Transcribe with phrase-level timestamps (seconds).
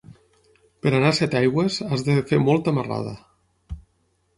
[0.85, 3.19] Per anar a Setaigües has de fer molta marrada.